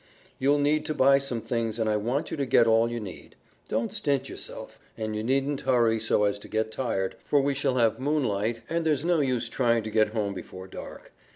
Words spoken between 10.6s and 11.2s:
dark.